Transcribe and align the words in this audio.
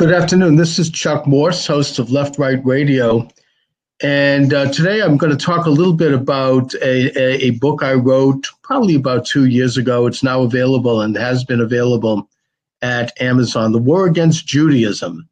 Good 0.00 0.14
afternoon. 0.14 0.56
This 0.56 0.78
is 0.78 0.88
Chuck 0.88 1.26
Morse, 1.26 1.66
host 1.66 1.98
of 1.98 2.10
Left 2.10 2.38
Right 2.38 2.64
Radio. 2.64 3.28
And 4.02 4.54
uh, 4.54 4.72
today 4.72 5.02
I'm 5.02 5.18
going 5.18 5.30
to 5.30 5.36
talk 5.36 5.66
a 5.66 5.70
little 5.70 5.92
bit 5.92 6.14
about 6.14 6.72
a, 6.76 7.10
a, 7.18 7.48
a, 7.48 7.50
book 7.50 7.82
I 7.82 7.92
wrote 7.92 8.46
probably 8.62 8.94
about 8.94 9.26
two 9.26 9.44
years 9.44 9.76
ago. 9.76 10.06
It's 10.06 10.22
now 10.22 10.40
available 10.40 11.02
and 11.02 11.14
has 11.16 11.44
been 11.44 11.60
available 11.60 12.30
at 12.80 13.12
Amazon 13.20 13.72
The 13.72 13.78
War 13.78 14.06
Against 14.06 14.46
Judaism. 14.46 15.28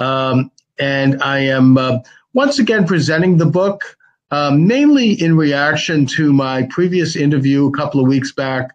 Um, 0.00 0.50
and 0.80 1.22
I 1.22 1.38
am 1.38 1.78
uh, 1.78 2.00
once 2.32 2.58
again 2.58 2.88
presenting 2.88 3.36
the 3.36 3.46
book, 3.46 3.96
um, 4.32 4.66
mainly 4.66 5.12
in 5.12 5.36
reaction 5.36 6.06
to 6.06 6.32
my 6.32 6.64
previous 6.70 7.14
interview 7.14 7.68
a 7.68 7.72
couple 7.72 8.00
of 8.00 8.08
weeks 8.08 8.32
back 8.32 8.74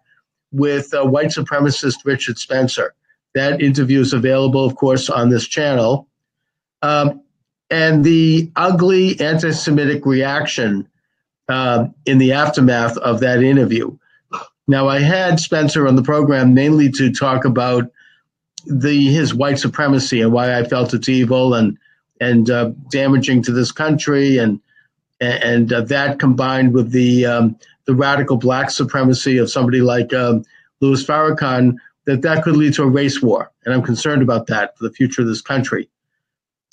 with 0.52 0.94
uh, 0.94 1.04
white 1.04 1.28
supremacist 1.28 1.96
Richard 2.06 2.38
Spencer. 2.38 2.94
That 3.34 3.62
interview 3.62 4.00
is 4.00 4.12
available, 4.12 4.64
of 4.64 4.74
course, 4.76 5.10
on 5.10 5.28
this 5.28 5.46
channel. 5.46 6.08
Um, 6.82 7.22
and 7.70 8.02
the 8.02 8.50
ugly 8.56 9.20
anti 9.20 9.50
Semitic 9.50 10.06
reaction 10.06 10.88
uh, 11.48 11.86
in 12.06 12.18
the 12.18 12.32
aftermath 12.32 12.96
of 12.96 13.20
that 13.20 13.42
interview. 13.42 13.96
Now, 14.66 14.88
I 14.88 15.00
had 15.00 15.40
Spencer 15.40 15.86
on 15.88 15.96
the 15.96 16.02
program 16.02 16.54
mainly 16.54 16.90
to 16.92 17.12
talk 17.12 17.44
about 17.44 17.90
the 18.66 19.06
his 19.06 19.34
white 19.34 19.58
supremacy 19.58 20.20
and 20.20 20.32
why 20.32 20.58
I 20.58 20.64
felt 20.64 20.94
it's 20.94 21.08
evil 21.08 21.54
and 21.54 21.78
and 22.20 22.50
uh, 22.50 22.72
damaging 22.90 23.42
to 23.44 23.52
this 23.52 23.72
country 23.72 24.38
and 24.38 24.60
and 25.20 25.72
uh, 25.72 25.82
that 25.82 26.18
combined 26.18 26.74
with 26.74 26.90
the 26.90 27.26
um, 27.26 27.58
the 27.86 27.94
radical 27.94 28.36
black 28.36 28.70
supremacy 28.70 29.38
of 29.38 29.50
somebody 29.50 29.80
like 29.80 30.12
um, 30.12 30.44
Louis 30.80 31.04
Farrakhan 31.04 31.76
that 32.08 32.22
that 32.22 32.42
could 32.42 32.56
lead 32.56 32.72
to 32.72 32.82
a 32.82 32.88
race 32.88 33.20
war, 33.20 33.52
and 33.66 33.74
I'm 33.74 33.82
concerned 33.82 34.22
about 34.22 34.46
that 34.46 34.78
for 34.78 34.84
the 34.84 34.94
future 34.94 35.20
of 35.20 35.28
this 35.28 35.42
country. 35.42 35.90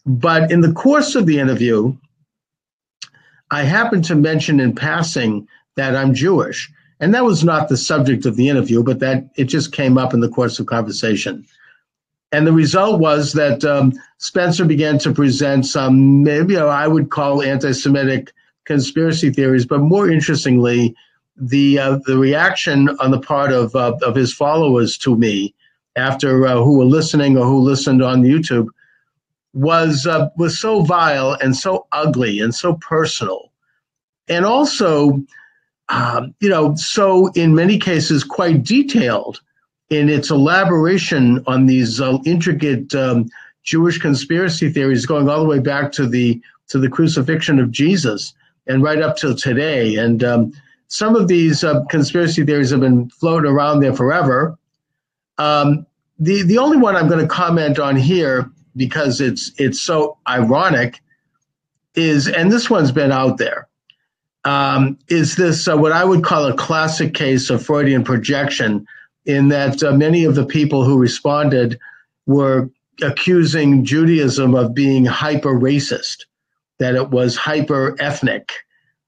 But 0.06 0.50
in 0.50 0.62
the 0.62 0.72
course 0.72 1.14
of 1.14 1.26
the 1.26 1.40
interview, 1.40 1.94
I 3.52 3.64
happened 3.64 4.06
to 4.06 4.16
mention 4.16 4.62
in 4.62 4.74
passing 4.74 5.46
that 5.76 5.94
I'm 5.94 6.14
Jewish, 6.14 6.72
and 7.02 7.14
that 7.14 7.26
was 7.26 7.44
not 7.44 7.68
the 7.68 7.76
subject 7.76 8.26
of 8.26 8.38
the 8.38 8.48
interview, 8.48 8.82
but 8.82 9.00
that 9.00 9.30
it 9.36 9.46
just 9.46 9.74
came 9.74 9.98
up 9.98 10.14
in 10.14 10.22
the 10.22 10.30
course 10.30 10.58
of 10.58 10.68
conversation. 10.68 11.46
And 12.32 12.48
the 12.48 12.54
result 12.54 13.02
was 13.02 13.34
that 13.34 13.66
um, 13.66 13.92
Spencer 14.20 14.64
began 14.64 15.00
to 15.00 15.12
present 15.12 15.66
some, 15.66 16.24
maybe 16.24 16.54
you 16.54 16.60
know, 16.60 16.70
I 16.70 16.88
would 16.88 17.10
call 17.10 17.44
anti-Semitic 17.44 18.32
conspiracy 18.64 19.32
theories, 19.32 19.66
but 19.66 19.80
more 19.80 20.10
interestingly, 20.10 20.96
the 21.38 21.80
uh, 21.80 22.00
the 22.06 22.18
reaction 22.18 22.90
on 23.00 23.12
the 23.12 23.20
part 23.20 23.52
of 23.52 23.76
uh, 23.76 23.98
of 24.02 24.16
his 24.16 24.34
followers 24.34 24.98
to 25.00 25.16
me 25.16 25.54
after 25.96 26.46
uh, 26.48 26.56
who 26.56 26.78
were 26.78 26.86
listening 26.86 27.38
or 27.38 27.46
who 27.46 27.60
listened 27.60 28.04
on 28.04 28.24
YouTube 28.24 28.68
was 29.54 30.06
uh, 30.06 30.30
was 30.38 30.60
so 30.60 30.82
vile 30.82 31.34
and 31.42 31.56
so 31.56 31.88
ugly 31.92 32.40
and 32.40 32.54
so 32.54 32.76
personal, 32.76 33.52
and 34.28 34.46
also, 34.46 35.24
um, 35.90 36.34
you 36.40 36.50
know, 36.50 36.76
so 36.76 37.28
in 37.34 37.56
many 37.56 37.78
cases 37.78 38.24
quite 38.24 38.64
detailed 38.64 39.42
in 39.90 40.10
its 40.10 40.32
elaboration 40.32 41.44
on 41.48 41.66
these 41.66 42.02
uh, 42.02 42.18
intricate 42.26 42.94
um, 42.96 43.30
Jewish 43.64 43.98
conspiracy 43.98 44.70
theories 44.70 45.06
going 45.06 45.30
all 45.30 45.40
the 45.40 45.50
way 45.50 45.60
back 45.60 45.92
to 45.94 46.08
the 46.08 46.42
to 46.68 46.80
the 46.80 46.90
crucifixion 46.90 47.60
of 47.60 47.72
Jesus 47.72 48.34
and 48.68 48.82
right 48.82 49.02
up 49.02 49.18
till 49.18 49.36
today, 49.36 49.96
and 49.96 50.24
um, 50.24 50.54
some 50.88 51.16
of 51.16 51.28
these 51.28 51.64
uh, 51.64 51.84
conspiracy 51.86 52.44
theories 52.44 52.72
have 52.72 52.80
been 52.80 53.10
floating 53.10 53.52
around 53.52 53.80
there 53.80 53.94
forever. 53.94 54.58
Um, 55.38 55.86
the 56.20 56.44
the 56.44 56.58
only 56.58 56.78
one 56.78 56.96
I'm 56.96 57.08
going 57.08 57.20
to 57.20 57.28
comment 57.28 57.80
on 57.80 57.96
here 57.96 58.50
because 58.76 59.22
it's 59.22 59.52
it's 59.58 59.82
so 59.82 60.18
ironic 60.28 61.02
is, 61.96 62.28
and 62.28 62.52
this 62.52 62.70
one's 62.70 62.92
been 62.92 63.12
out 63.12 63.38
there, 63.38 63.68
um, 64.44 64.98
is 65.08 65.36
this 65.36 65.68
uh, 65.68 65.78
what 65.78 65.92
I 65.92 66.06
would 66.06 66.24
call 66.24 66.46
a 66.46 66.56
classic 66.56 67.14
case 67.14 67.50
of 67.50 67.66
Freudian 67.66 68.04
projection, 68.04 68.86
in 69.26 69.50
that 69.50 69.84
uh, 69.84 69.92
many 69.92 70.24
of 70.24 70.36
the 70.36 70.46
people 70.46 70.84
who 70.84 70.98
responded 70.98 71.80
were 72.26 72.70
accusing 73.02 73.84
Judaism 73.84 74.56
of 74.56 74.74
being 74.74 75.06
hyper 75.06 75.54
racist, 75.54 76.26
that 76.80 76.96
it 76.96 77.10
was 77.10 77.36
hyper 77.36 77.96
ethnic, 78.00 78.52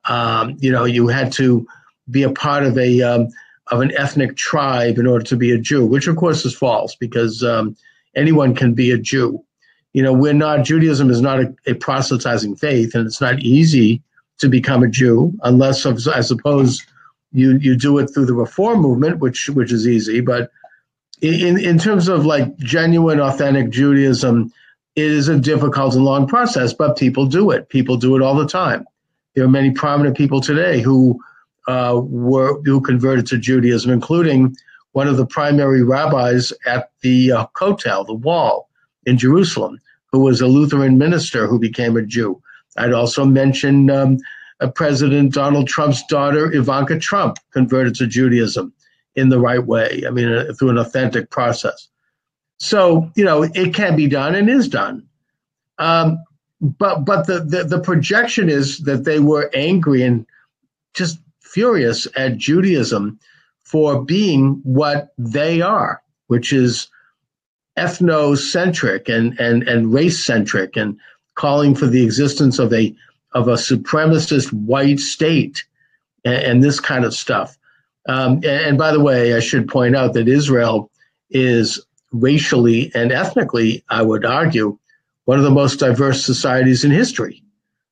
um, 0.07 0.56
you 0.59 0.72
know, 0.72 0.85
you 0.85 1.07
had 1.07 1.31
to 1.34 1.68
be 2.09 2.23
a 2.23 2.31
part 2.31 2.63
of 2.63 2.78
a 2.78 3.01
um, 3.01 3.28
of 3.68 3.81
an 3.81 3.95
ethnic 3.97 4.35
tribe 4.38 4.97
in 4.97 5.07
order 5.07 5.25
to 5.25 5.35
be 5.35 5.51
a 5.51 5.57
Jew, 5.57 5.85
which 5.85 6.07
of 6.07 6.16
course 6.16 6.45
is 6.45 6.56
false 6.56 6.95
because 6.95 7.44
um, 7.44 7.75
anyone 8.16 8.56
can 8.56 8.73
be 8.73 8.91
a 8.91 8.97
Jew. 8.97 9.44
You 9.94 10.03
know, 10.03 10.13
we're 10.13 10.34
not 10.34 10.63
Judaism 10.63 11.09
is 11.09 11.22
not 11.22 11.40
a, 11.40 11.56
a, 11.66 11.73
proselytizing 11.73 12.56
faith, 12.56 12.95
and 12.95 13.06
it's 13.06 13.22
not 13.22 13.40
easy 13.40 14.01
to 14.40 14.47
become 14.47 14.84
a 14.84 14.88
Jew 14.88 15.34
unless, 15.44 15.85
I 15.85 16.22
suppose, 16.22 16.85
you 17.31 17.57
you 17.57 17.75
do 17.75 17.97
it 17.97 18.07
through 18.07 18.28
the 18.28 18.34
Reform 18.34 18.79
movement, 18.79 19.19
which 19.19 19.50
which 19.50 19.72
is 19.72 19.88
easy. 19.88 20.22
But 20.22 20.51
in 21.22 21.57
in 21.59 21.78
terms 21.79 22.07
of 22.07 22.25
like 22.25 22.56
genuine, 22.57 23.19
authentic 23.19 23.69
Judaism, 23.69 24.51
it 24.95 25.12
is 25.12 25.28
a 25.28 25.39
difficult 25.39 25.95
and 25.95 26.06
long 26.06 26.28
process, 26.28 26.74
but 26.74 26.97
people 26.97 27.25
do 27.25 27.51
it. 27.51 27.69
People 27.69 27.97
do 27.97 28.16
it 28.16 28.22
all 28.22 28.35
the 28.35 28.47
time. 28.47 28.85
There 29.38 29.46
are 29.46 29.48
many 29.48 29.70
prominent 29.70 30.18
people 30.18 30.42
today 30.42 30.81
who 30.81 31.22
uh, 31.68 32.02
were 32.03 32.59
who 32.64 32.81
converted 32.81 33.28
to 33.28 33.38
Judaism, 33.38 33.92
including 33.92 34.58
one 34.94 35.08
of 35.08 35.18
the 35.18 35.28
primary 35.28 35.84
rabbis 35.84 36.52
at 36.66 36.90
the 37.02 37.34
uh, 37.34 37.46
Kotel, 37.56 38.08
the 38.08 38.16
Wall 38.16 38.68
in 39.06 39.16
Jerusalem, 39.16 39.80
who 40.12 40.22
was 40.22 40.42
a 40.42 40.48
Lutheran 40.48 40.98
minister 40.98 41.46
who 41.46 41.59
became 41.59 41.96
a 41.96 42.02
Jew. 42.02 42.42
I'd 42.78 42.94
also 42.94 43.25
mention 43.25 43.92
um, 43.92 44.18
uh, 44.59 44.72
President 44.72 45.36
Donald 45.36 45.68
Trump's 45.68 46.04
daughter, 46.08 46.52
Ivanka 46.52 46.98
Trump, 46.98 47.38
converted 47.52 47.94
to 47.98 48.08
Judaism 48.08 48.74
in 49.16 49.30
the 49.30 49.40
right 49.40 49.64
way. 49.64 50.02
I 50.08 50.09
mean, 50.09 50.34
uh, 50.34 50.52
through 50.58 50.72
an 50.72 50.80
authentic 50.80 51.30
process. 51.30 51.90
So, 52.58 53.12
you 53.16 53.24
know, 53.24 53.44
it 53.44 53.75
can 53.75 53.96
be 53.96 54.08
done 54.08 54.34
and 54.34 54.50
is 54.50 54.68
done. 54.68 55.06
Um, 55.78 56.24
but 56.62 57.06
but 57.06 57.28
the, 57.28 57.40
the, 57.40 57.63
the 57.63 57.79
projection 57.79 58.50
is 58.50 58.79
that 58.79 59.03
they 59.03 59.19
were 59.19 59.50
angry 59.53 60.03
and 60.03 60.25
just 60.94 61.19
furious 61.41 62.07
at 62.16 62.38
Judaism 62.38 63.19
for 63.63 64.03
being 64.03 64.62
what 64.63 65.13
they 65.18 65.62
are, 65.62 66.01
which 66.28 66.51
is 66.51 66.88
ethnocentric 67.78 69.07
and 69.07 69.40
and 69.40 69.63
and 69.63 69.94
race 69.94 70.25
centric 70.25 70.75
and 70.75 70.97
calling 71.35 71.75
for 71.75 71.85
the 71.85 72.03
existence 72.03 72.57
of 72.57 72.74
a 72.74 72.95
of 73.34 73.47
a 73.47 73.53
supremacist 73.53 74.51
white 74.51 75.00
state 75.00 75.63
and, 76.25 76.44
and 76.44 76.63
this 76.63 76.79
kind 76.79 77.06
of 77.06 77.13
stuff. 77.13 77.57
Um, 78.09 78.38
and, 78.38 78.45
and 78.45 78.78
by 78.78 78.91
the 78.91 79.00
way, 79.00 79.35
I 79.35 79.39
should 79.39 79.68
point 79.68 79.95
out 79.95 80.13
that 80.13 80.28
Israel 80.28 80.89
is 81.29 81.79
racially 82.12 82.91
and 82.95 83.12
ethnically, 83.12 83.84
I 83.89 84.01
would 84.01 84.25
argue, 84.25 84.79
one 85.27 85.38
of 85.38 85.43
the 85.43 85.51
most 85.51 85.79
diverse 85.79 86.25
societies 86.25 86.85
in 86.85 86.91
history. 86.91 87.43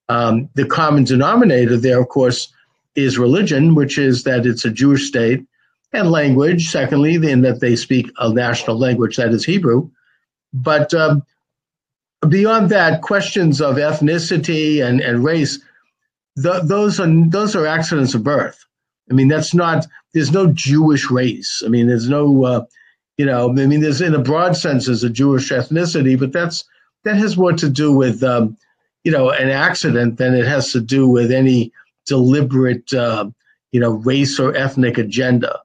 Um, 0.07 0.47
the 0.55 0.65
common 0.65 1.03
denominator 1.03 1.75
there, 1.75 1.99
of 1.99 2.07
course, 2.07 2.47
is 2.95 3.17
religion, 3.17 3.75
which 3.75 3.97
is 3.97 4.23
that 4.23 4.45
it's 4.45 4.63
a 4.63 4.71
Jewish 4.71 5.05
state, 5.05 5.45
and 5.91 6.09
language, 6.09 6.69
secondly, 6.69 7.15
in 7.15 7.41
that 7.41 7.59
they 7.59 7.75
speak 7.75 8.09
a 8.19 8.31
national 8.31 8.79
language 8.79 9.17
that 9.17 9.33
is 9.33 9.43
Hebrew. 9.43 9.89
But 10.53 10.93
um, 10.93 11.23
beyond 12.27 12.69
that, 12.69 13.01
questions 13.01 13.59
of 13.59 13.75
ethnicity 13.75 14.81
and, 14.81 15.01
and 15.01 15.21
race, 15.21 15.59
those 16.37 17.01
are 17.01 17.29
those 17.29 17.53
are 17.53 17.67
accidents 17.67 18.13
of 18.13 18.23
birth. 18.23 18.63
I 19.11 19.13
mean, 19.13 19.27
that's 19.27 19.53
not. 19.53 19.85
There's 20.13 20.31
no 20.31 20.53
Jewish 20.53 21.11
race. 21.11 21.61
I 21.65 21.67
mean, 21.67 21.87
there's 21.87 22.07
no. 22.07 22.45
Uh, 22.45 22.65
you 23.17 23.25
know, 23.25 23.49
I 23.49 23.51
mean, 23.51 23.81
there's 23.81 23.99
in 23.99 24.15
a 24.15 24.19
broad 24.19 24.55
sense, 24.55 24.85
there's 24.85 25.03
a 25.03 25.09
Jewish 25.09 25.49
ethnicity, 25.49 26.17
but 26.17 26.31
that's 26.31 26.63
that 27.05 27.15
has 27.17 27.37
more 27.37 27.53
to 27.53 27.69
do 27.69 27.93
with 27.93 28.21
um, 28.23 28.57
you 29.03 29.11
know 29.11 29.29
an 29.29 29.49
accident 29.49 30.17
than 30.17 30.35
it 30.35 30.45
has 30.45 30.71
to 30.73 30.81
do 30.81 31.07
with 31.07 31.31
any 31.31 31.71
deliberate 32.05 32.93
uh, 32.93 33.29
you 33.71 33.79
know 33.79 33.91
race 33.91 34.39
or 34.39 34.55
ethnic 34.55 34.97
agenda. 34.97 35.61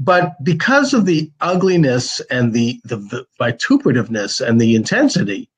But 0.00 0.42
because 0.42 0.94
of 0.94 1.06
the 1.06 1.30
ugliness 1.40 2.20
and 2.28 2.52
the, 2.52 2.80
the, 2.82 3.24
vituperativeness 3.40 4.44
and 4.44 4.60
the 4.60 4.74
intensity 4.74 5.48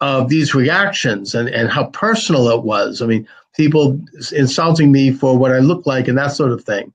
of 0.00 0.28
these 0.28 0.54
reactions 0.54 1.34
and, 1.34 1.48
and 1.48 1.68
how 1.68 1.86
personal 1.86 2.50
it 2.50 2.62
was, 2.62 3.02
I 3.02 3.06
mean, 3.06 3.26
people 3.56 4.00
insulting 4.30 4.92
me 4.92 5.10
for 5.10 5.36
what 5.36 5.50
I 5.50 5.58
look 5.58 5.86
like 5.86 6.06
and 6.06 6.16
that 6.18 6.28
sort 6.28 6.52
of 6.52 6.62
thing. 6.62 6.92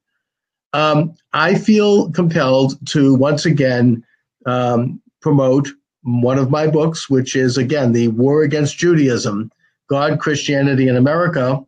Um, 0.72 1.16
I 1.34 1.56
feel 1.56 2.12
compelled 2.12 2.78
to 2.92 3.14
once 3.14 3.46
again 3.46 4.06
um, 4.46 5.02
promote 5.22 5.68
one 6.04 6.38
of 6.38 6.50
my 6.50 6.68
books, 6.68 7.10
which 7.10 7.36
is 7.36 7.57
again 7.57 7.92
the 7.92 8.07
War 8.10 8.44
Against 8.44 8.78
Judaism: 8.78 9.51
God, 9.88 10.19
Christianity, 10.19 10.88
and 10.88 10.98
America. 10.98 11.63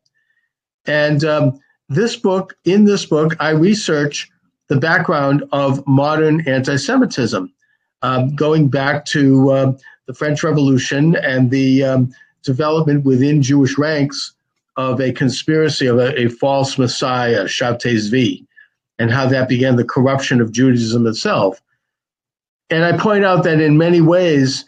And 0.86 1.24
um, 1.24 1.60
this 1.90 2.16
book, 2.16 2.56
in 2.66 2.86
this 2.86 3.06
book, 3.06 3.36
I 3.40 3.50
research 3.52 4.30
the 4.68 4.78
background 4.78 5.44
of 5.52 5.86
modern 5.86 6.48
anti-Semitism. 6.48 7.52
um, 8.02 8.36
going 8.36 8.68
back 8.68 9.06
to 9.06 9.52
uh, 9.52 9.74
the 10.08 10.14
French 10.14 10.44
Revolution 10.44 11.16
and 11.16 11.52
the 11.52 11.84
um, 11.84 12.14
development 12.44 13.06
within 13.06 13.42
Jewish 13.42 13.78
ranks 13.78 14.34
of 14.78 15.00
a 15.00 15.12
conspiracy 15.12 15.86
of 15.86 15.98
a, 16.00 16.20
a 16.20 16.30
false 16.30 16.78
Messiah, 16.78 17.46
Shabtai 17.46 17.96
Zvi, 17.96 18.46
and 18.98 19.12
how 19.12 19.28
that 19.28 19.50
began 19.50 19.76
the 19.76 19.84
corruption 19.84 20.42
of 20.42 20.52
Judaism 20.52 21.06
itself. 21.06 21.62
And 22.72 22.86
I 22.86 22.98
point 22.98 23.26
out 23.26 23.44
that 23.44 23.60
in 23.60 23.78
many 23.78 24.00
ways, 24.00 24.66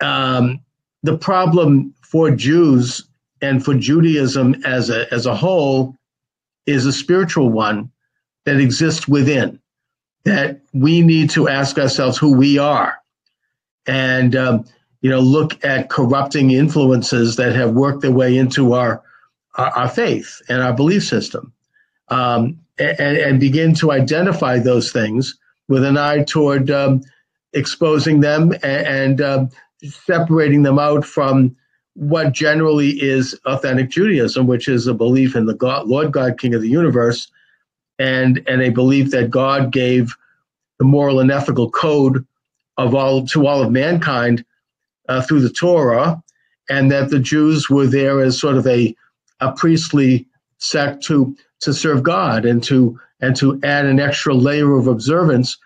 um, 0.00 0.60
the 1.02 1.18
problem 1.18 1.94
for 2.00 2.30
Jews 2.30 3.04
and 3.42 3.62
for 3.62 3.74
Judaism 3.74 4.56
as 4.64 4.88
a, 4.88 5.12
as 5.12 5.26
a 5.26 5.36
whole 5.36 5.96
is 6.66 6.86
a 6.86 6.92
spiritual 6.92 7.50
one 7.50 7.90
that 8.46 8.58
exists 8.58 9.06
within, 9.06 9.60
that 10.24 10.62
we 10.72 11.02
need 11.02 11.28
to 11.30 11.48
ask 11.48 11.78
ourselves 11.78 12.16
who 12.16 12.34
we 12.34 12.58
are. 12.58 12.96
And 13.86 14.34
um, 14.34 14.64
you 15.02 15.10
know, 15.10 15.20
look 15.20 15.62
at 15.62 15.90
corrupting 15.90 16.52
influences 16.52 17.36
that 17.36 17.54
have 17.54 17.72
worked 17.72 18.00
their 18.00 18.10
way 18.10 18.38
into 18.38 18.72
our 18.72 19.02
our, 19.56 19.70
our 19.76 19.88
faith 19.88 20.40
and 20.48 20.62
our 20.62 20.72
belief 20.72 21.04
system, 21.04 21.52
um, 22.08 22.58
and, 22.78 23.18
and, 23.18 23.38
begin 23.38 23.74
to 23.74 23.92
identify 23.92 24.58
those 24.58 24.90
things 24.90 25.38
with 25.68 25.84
an 25.84 25.96
eye 25.96 26.24
toward 26.24 26.70
um, 26.70 27.02
exposing 27.52 28.20
them 28.20 28.52
and, 28.62 28.86
and 28.86 29.20
um, 29.20 29.48
separating 29.82 30.62
them 30.62 30.78
out 30.78 31.04
from 31.04 31.54
what 31.94 32.32
generally 32.32 32.90
is 33.00 33.38
authentic 33.46 33.88
Judaism, 33.88 34.46
which 34.46 34.68
is 34.68 34.86
a 34.86 34.94
belief 34.94 35.36
in 35.36 35.46
the 35.46 35.54
God, 35.54 35.86
Lord 35.86 36.12
God, 36.12 36.38
King 36.38 36.54
of 36.54 36.62
the 36.62 36.68
universe, 36.68 37.30
and 37.98 38.42
and 38.48 38.60
a 38.60 38.70
belief 38.70 39.10
that 39.10 39.30
God 39.30 39.72
gave 39.72 40.14
the 40.78 40.84
moral 40.84 41.20
and 41.20 41.30
ethical 41.30 41.70
code 41.70 42.26
of 42.76 42.94
all 42.94 43.24
to 43.28 43.46
all 43.46 43.62
of 43.62 43.70
mankind 43.70 44.44
uh, 45.08 45.22
through 45.22 45.40
the 45.40 45.50
Torah, 45.50 46.20
and 46.68 46.90
that 46.90 47.10
the 47.10 47.20
Jews 47.20 47.70
were 47.70 47.86
there 47.86 48.20
as 48.20 48.40
sort 48.40 48.56
of 48.56 48.66
a, 48.66 48.94
a 49.40 49.52
priestly 49.52 50.26
sect 50.58 51.02
to 51.04 51.36
to 51.60 51.72
serve 51.72 52.02
God 52.02 52.44
and 52.44 52.62
to 52.64 52.98
and 53.20 53.34
to 53.36 53.58
add 53.62 53.86
an 53.86 54.00
extra 54.00 54.34
layer 54.34 54.76
of 54.76 54.86
observance 54.86 55.56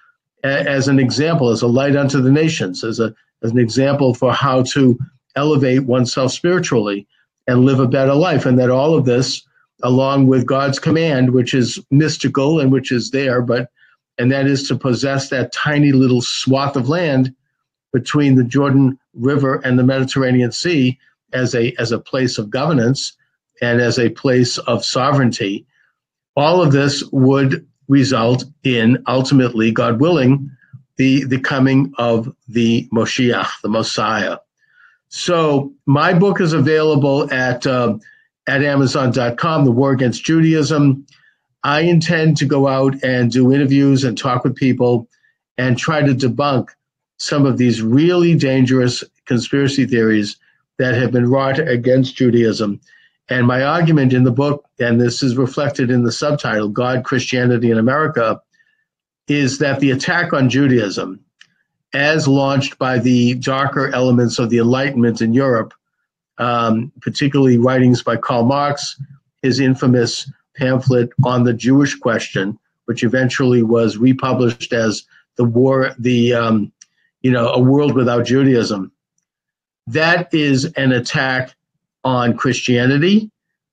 as 0.44 0.86
an 0.88 0.98
example, 0.98 1.50
as 1.50 1.62
a 1.62 1.66
light 1.66 1.96
unto 1.96 2.20
the 2.20 2.30
nations, 2.30 2.84
as 2.84 3.00
a 3.00 3.14
as 3.42 3.50
an 3.50 3.58
example 3.58 4.14
for 4.14 4.32
how 4.32 4.62
to 4.62 4.98
elevate 5.36 5.84
oneself 5.84 6.32
spiritually 6.32 7.06
and 7.46 7.64
live 7.64 7.80
a 7.80 7.86
better 7.86 8.14
life, 8.14 8.46
and 8.46 8.58
that 8.58 8.70
all 8.70 8.94
of 8.94 9.04
this, 9.04 9.42
along 9.82 10.26
with 10.26 10.46
God's 10.46 10.78
command, 10.78 11.30
which 11.30 11.54
is 11.54 11.78
mystical 11.90 12.60
and 12.60 12.70
which 12.70 12.92
is 12.92 13.10
there, 13.10 13.40
but 13.42 13.70
and 14.18 14.32
that 14.32 14.46
is 14.46 14.66
to 14.68 14.76
possess 14.76 15.28
that 15.30 15.52
tiny 15.52 15.92
little 15.92 16.20
swath 16.20 16.76
of 16.76 16.88
land 16.88 17.34
between 17.92 18.34
the 18.34 18.44
Jordan 18.44 18.98
River 19.14 19.56
and 19.64 19.78
the 19.78 19.84
Mediterranean 19.84 20.52
Sea 20.52 20.98
as 21.32 21.54
a 21.54 21.74
as 21.78 21.92
a 21.92 21.98
place 21.98 22.38
of 22.38 22.50
governance 22.50 23.16
and 23.60 23.80
as 23.80 23.98
a 23.98 24.10
place 24.10 24.58
of 24.58 24.84
sovereignty. 24.84 25.66
All 26.36 26.62
of 26.62 26.72
this 26.72 27.02
would 27.10 27.66
result 27.88 28.44
in 28.62 29.02
ultimately, 29.06 29.72
God 29.72 30.00
willing, 30.00 30.50
the 30.96 31.24
the 31.24 31.40
coming 31.40 31.92
of 31.98 32.34
the 32.48 32.88
Moshiach, 32.92 33.60
the 33.62 33.68
Messiah. 33.68 34.38
So 35.08 35.72
my 35.86 36.12
book 36.12 36.40
is 36.40 36.52
available 36.52 37.32
at 37.32 37.66
uh, 37.66 37.98
at 38.46 38.62
Amazon.com. 38.62 39.64
The 39.64 39.72
War 39.72 39.92
Against 39.92 40.24
Judaism. 40.24 41.06
I 41.64 41.80
intend 41.80 42.36
to 42.38 42.46
go 42.46 42.68
out 42.68 43.02
and 43.02 43.32
do 43.32 43.52
interviews 43.52 44.04
and 44.04 44.16
talk 44.16 44.44
with 44.44 44.54
people 44.54 45.08
and 45.56 45.76
try 45.76 46.00
to 46.02 46.14
debunk 46.14 46.68
some 47.18 47.46
of 47.46 47.58
these 47.58 47.82
really 47.82 48.36
dangerous 48.36 49.02
conspiracy 49.26 49.84
theories 49.86 50.36
that 50.78 50.94
have 50.94 51.10
been 51.10 51.28
wrought 51.28 51.58
against 51.58 52.14
Judaism. 52.14 52.80
And 53.30 53.46
my 53.46 53.62
argument 53.62 54.12
in 54.12 54.24
the 54.24 54.30
book, 54.32 54.64
and 54.78 55.00
this 55.00 55.22
is 55.22 55.36
reflected 55.36 55.90
in 55.90 56.02
the 56.02 56.12
subtitle, 56.12 56.68
God, 56.68 57.04
Christianity, 57.04 57.70
in 57.70 57.78
America, 57.78 58.40
is 59.26 59.58
that 59.58 59.80
the 59.80 59.90
attack 59.90 60.32
on 60.32 60.48
Judaism, 60.48 61.20
as 61.92 62.26
launched 62.26 62.78
by 62.78 62.98
the 62.98 63.34
darker 63.34 63.94
elements 63.94 64.38
of 64.38 64.48
the 64.48 64.58
Enlightenment 64.58 65.20
in 65.20 65.34
Europe, 65.34 65.74
um, 66.38 66.90
particularly 67.02 67.58
writings 67.58 68.02
by 68.02 68.16
Karl 68.16 68.44
Marx, 68.44 68.96
his 69.42 69.60
infamous 69.60 70.30
pamphlet 70.56 71.10
on 71.24 71.44
the 71.44 71.52
Jewish 71.52 71.94
question, 71.96 72.58
which 72.86 73.04
eventually 73.04 73.62
was 73.62 73.98
republished 73.98 74.72
as 74.72 75.04
the 75.36 75.44
war, 75.44 75.94
the 75.98 76.34
um, 76.34 76.72
you 77.22 77.30
know, 77.30 77.48
a 77.52 77.58
world 77.58 77.94
without 77.94 78.24
Judaism. 78.24 78.92
That 79.86 80.32
is 80.32 80.66
an 80.76 80.92
attack 80.92 81.54
on 82.08 82.34
Christianity, 82.34 83.30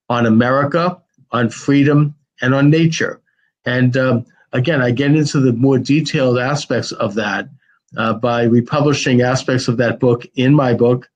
on 0.10 0.26
America, 0.26 1.02
on 1.32 1.50
freedom, 1.50 2.14
and 2.42 2.54
on 2.54 2.70
nature. 2.70 3.22
And 3.64 3.96
um, 3.96 4.26
again, 4.52 4.82
I 4.82 4.92
get 4.92 5.16
into 5.16 5.40
the 5.40 5.54
more 5.54 5.80
detailed 5.80 6.38
aspects 6.38 6.92
of 6.92 7.16
that 7.16 7.48
uh, 7.96 8.14
by 8.16 8.44
republishing 8.44 9.22
aspects 9.22 9.70
of 9.70 9.78
that 9.78 10.02
book 10.02 10.26
in 10.36 10.54
my 10.54 10.74
book 10.74 11.10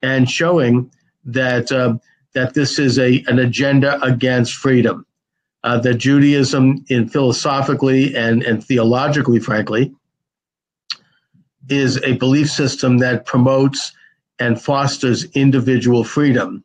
and 0.00 0.30
showing 0.30 0.92
that 1.24 1.72
uh, 1.72 1.96
that 2.34 2.54
this 2.54 2.78
is 2.78 3.00
a 3.00 3.24
an 3.26 3.40
agenda 3.40 4.00
against 4.02 4.54
freedom. 4.54 5.04
Uh, 5.64 5.78
that 5.80 5.94
Judaism, 5.94 6.84
in 6.88 7.08
philosophically 7.08 8.14
and 8.14 8.44
and 8.44 8.62
theologically, 8.62 9.40
frankly, 9.40 9.92
is 11.68 12.00
a 12.04 12.12
belief 12.12 12.48
system 12.48 12.98
that 12.98 13.26
promotes 13.26 13.92
and 14.38 14.60
fosters 14.60 15.24
individual 15.32 16.04
freedom 16.04 16.64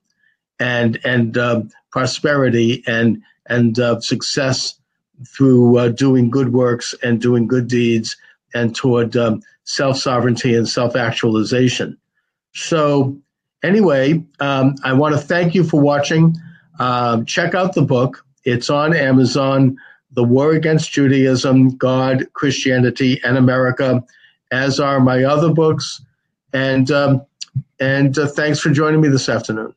and 0.59 0.99
and 1.03 1.37
uh, 1.37 1.61
prosperity 1.91 2.83
and 2.87 3.21
and 3.47 3.79
uh, 3.79 3.99
success 3.99 4.79
through 5.27 5.77
uh, 5.77 5.89
doing 5.89 6.29
good 6.29 6.53
works 6.53 6.95
and 7.03 7.21
doing 7.21 7.47
good 7.47 7.67
deeds 7.67 8.15
and 8.53 8.75
toward 8.75 9.15
um, 9.17 9.41
self 9.63 9.97
sovereignty 9.97 10.55
and 10.55 10.67
self 10.67 10.95
actualization. 10.95 11.97
So, 12.53 13.17
anyway, 13.63 14.23
um, 14.39 14.75
I 14.83 14.93
want 14.93 15.15
to 15.15 15.21
thank 15.21 15.53
you 15.55 15.63
for 15.63 15.79
watching. 15.81 16.35
Um, 16.79 17.25
check 17.25 17.53
out 17.53 17.75
the 17.75 17.81
book. 17.81 18.25
It's 18.43 18.69
on 18.69 18.95
Amazon. 18.95 19.77
The 20.11 20.23
War 20.23 20.53
Against 20.53 20.91
Judaism, 20.91 21.77
God, 21.77 22.27
Christianity, 22.33 23.21
and 23.23 23.37
America 23.37 24.03
as 24.51 24.79
are 24.79 24.99
my 24.99 25.23
other 25.23 25.53
books. 25.53 26.01
And 26.51 26.89
um, 26.89 27.21
and 27.79 28.17
uh, 28.17 28.27
thanks 28.27 28.59
for 28.59 28.69
joining 28.69 29.01
me 29.01 29.07
this 29.07 29.29
afternoon. 29.29 29.73